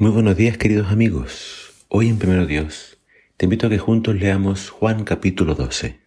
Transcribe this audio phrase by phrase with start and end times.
[0.00, 1.74] Muy buenos días queridos amigos.
[1.88, 2.96] Hoy en Primero Dios
[3.36, 6.00] te invito a que juntos leamos Juan capítulo 12.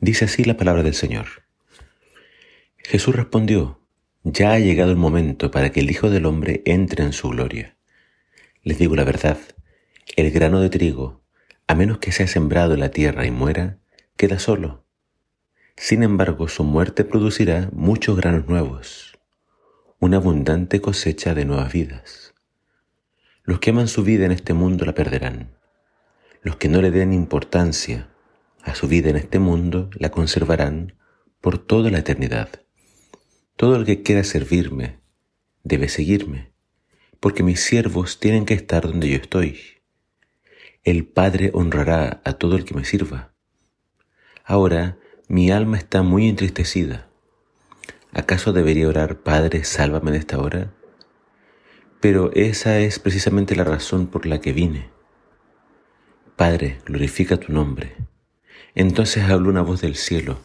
[0.00, 1.44] Dice así la palabra del Señor.
[2.78, 3.78] Jesús respondió,
[4.24, 7.76] ya ha llegado el momento para que el Hijo del Hombre entre en su gloria.
[8.64, 9.38] Les digo la verdad,
[10.16, 11.22] el grano de trigo,
[11.68, 13.78] a menos que sea sembrado en la tierra y muera,
[14.16, 14.84] queda solo.
[15.76, 19.16] Sin embargo, su muerte producirá muchos granos nuevos,
[20.00, 22.31] una abundante cosecha de nuevas vidas.
[23.44, 25.56] Los que aman su vida en este mundo la perderán.
[26.42, 28.08] Los que no le den importancia
[28.62, 30.94] a su vida en este mundo la conservarán
[31.40, 32.48] por toda la eternidad.
[33.56, 35.00] Todo el que quiera servirme
[35.64, 36.52] debe seguirme,
[37.20, 39.58] porque mis siervos tienen que estar donde yo estoy.
[40.84, 43.34] El Padre honrará a todo el que me sirva.
[44.44, 47.08] Ahora mi alma está muy entristecida.
[48.12, 50.74] ¿Acaso debería orar, Padre, sálvame de esta hora?
[52.02, 54.90] Pero esa es precisamente la razón por la que vine.
[56.34, 57.94] Padre, glorifica tu nombre.
[58.74, 60.40] Entonces habló una voz del cielo.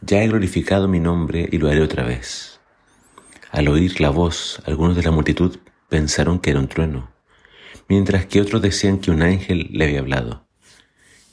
[0.00, 2.60] Ya he glorificado mi nombre y lo haré otra vez.
[3.52, 7.12] Al oír la voz, algunos de la multitud pensaron que era un trueno,
[7.88, 10.48] mientras que otros decían que un ángel le había hablado.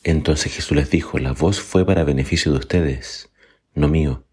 [0.03, 3.31] Entonces Jesús les dijo, la voz fue para beneficio de ustedes,
[3.73, 4.23] no mío.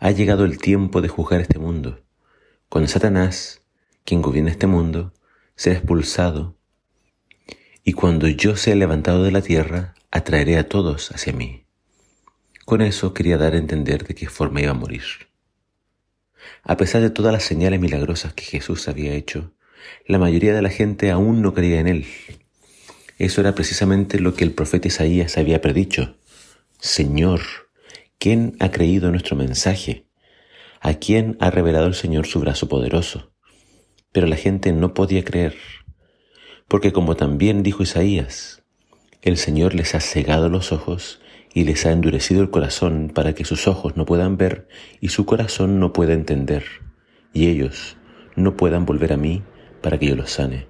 [0.00, 2.04] Ha llegado el tiempo de juzgar este mundo.
[2.68, 3.62] Cuando Satanás
[4.08, 5.12] quien gobierna este mundo,
[5.54, 6.56] será expulsado,
[7.84, 11.66] y cuando yo sea levantado de la tierra, atraeré a todos hacia mí.
[12.64, 15.02] Con eso quería dar a entender de qué forma iba a morir.
[16.62, 19.52] A pesar de todas las señales milagrosas que Jesús había hecho,
[20.06, 22.06] la mayoría de la gente aún no creía en él.
[23.18, 26.16] Eso era precisamente lo que el profeta Isaías había predicho.
[26.80, 27.42] Señor,
[28.18, 30.06] ¿quién ha creído nuestro mensaje?
[30.80, 33.32] ¿A quién ha revelado el Señor su brazo poderoso?
[34.12, 35.54] Pero la gente no podía creer,
[36.66, 38.62] porque como también dijo Isaías,
[39.22, 41.20] el Señor les ha cegado los ojos
[41.52, 44.68] y les ha endurecido el corazón para que sus ojos no puedan ver
[45.00, 46.64] y su corazón no pueda entender,
[47.34, 47.98] y ellos
[48.34, 49.42] no puedan volver a mí
[49.82, 50.68] para que yo los sane.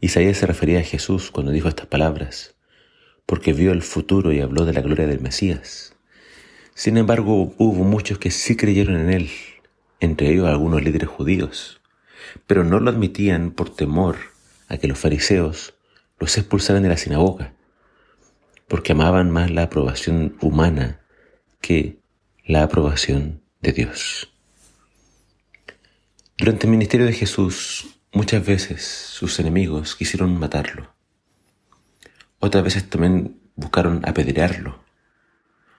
[0.00, 2.56] Isaías se refería a Jesús cuando dijo estas palabras,
[3.26, 5.94] porque vio el futuro y habló de la gloria del Mesías.
[6.74, 9.30] Sin embargo, hubo muchos que sí creyeron en él,
[10.00, 11.79] entre ellos algunos líderes judíos
[12.46, 14.16] pero no lo admitían por temor
[14.68, 15.74] a que los fariseos
[16.18, 17.54] los expulsaran de la sinagoga,
[18.68, 21.00] porque amaban más la aprobación humana
[21.60, 21.98] que
[22.44, 24.32] la aprobación de Dios.
[26.38, 30.94] Durante el ministerio de Jesús, muchas veces sus enemigos quisieron matarlo.
[32.38, 34.82] Otras veces también buscaron apedrearlo.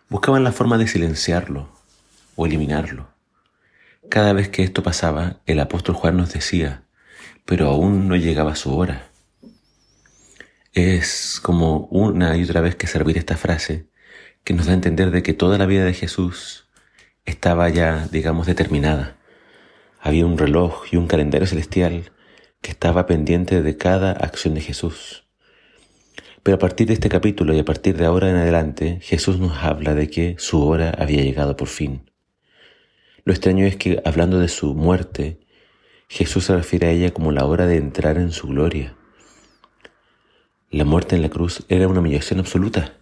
[0.10, 1.70] Buscaban la forma de silenciarlo
[2.36, 3.10] o eliminarlo.
[4.10, 6.84] Cada vez que esto pasaba, el apóstol Juan nos decía,
[7.46, 9.10] pero aún no llegaba su hora.
[10.74, 13.88] Es como una y otra vez que servir esta frase
[14.44, 16.68] que nos da a entender de que toda la vida de Jesús
[17.26, 19.18] estaba ya, digamos, determinada.
[20.00, 22.12] Había un reloj y un calendario celestial
[22.62, 25.26] que estaba pendiente de cada acción de Jesús.
[26.44, 29.58] Pero a partir de este capítulo y a partir de ahora en adelante, Jesús nos
[29.60, 32.11] habla de que su hora había llegado por fin.
[33.24, 35.40] Lo extraño es que, hablando de su muerte,
[36.08, 38.96] Jesús se refiere a ella como la hora de entrar en su gloria.
[40.70, 42.98] La muerte en la cruz era una humillación absoluta.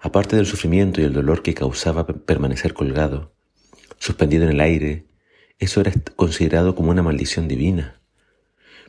[0.00, 3.32] Aparte del sufrimiento y el dolor que causaba permanecer colgado,
[3.98, 5.06] suspendido en el aire,
[5.58, 8.00] eso era considerado como una maldición divina.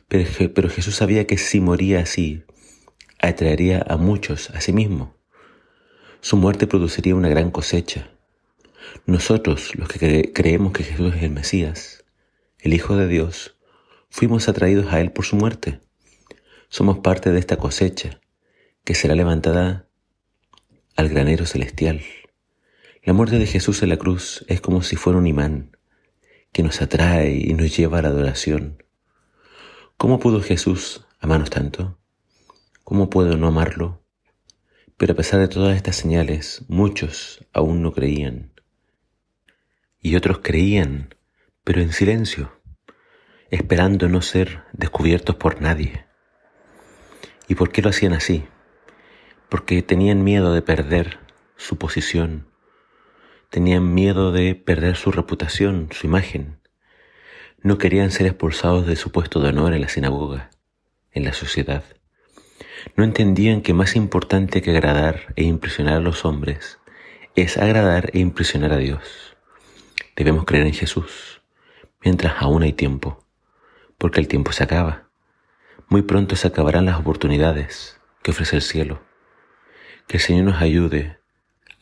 [0.08, 2.44] Pero, pero Jesús sabía que si moría así,
[3.20, 5.16] atraería a muchos a sí mismo.
[6.20, 8.13] Su muerte produciría una gran cosecha,
[9.06, 12.04] nosotros, los que creemos que Jesús es el Mesías,
[12.58, 13.56] el Hijo de Dios,
[14.08, 15.80] fuimos atraídos a Él por su muerte.
[16.68, 18.20] Somos parte de esta cosecha
[18.84, 19.88] que será levantada
[20.96, 22.00] al granero celestial.
[23.02, 25.76] La muerte de Jesús en la cruz es como si fuera un imán
[26.52, 28.82] que nos atrae y nos lleva a la adoración.
[29.98, 31.98] ¿Cómo pudo Jesús amarnos tanto?
[32.82, 34.02] ¿Cómo puedo no amarlo?
[34.96, 38.53] Pero a pesar de todas estas señales, muchos aún no creían
[40.04, 41.14] y otros creían,
[41.64, 42.60] pero en silencio,
[43.50, 46.04] esperando no ser descubiertos por nadie.
[47.48, 48.44] ¿Y por qué lo hacían así?
[49.48, 51.20] Porque tenían miedo de perder
[51.56, 52.46] su posición,
[53.48, 56.60] tenían miedo de perder su reputación, su imagen.
[57.62, 60.50] No querían ser expulsados de su puesto de honor en la sinagoga,
[61.12, 61.82] en la sociedad.
[62.94, 66.78] No entendían que más importante que agradar e impresionar a los hombres
[67.36, 69.33] es agradar e impresionar a Dios.
[70.16, 71.42] Debemos creer en Jesús
[72.02, 73.24] mientras aún hay tiempo,
[73.98, 75.08] porque el tiempo se acaba.
[75.88, 79.02] Muy pronto se acabarán las oportunidades que ofrece el cielo.
[80.06, 81.18] Que el Señor nos ayude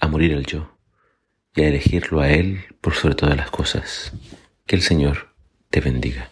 [0.01, 0.77] a morir el yo
[1.55, 4.13] y a elegirlo a Él por sobre todas las cosas.
[4.67, 5.35] Que el Señor
[5.71, 6.32] te bendiga.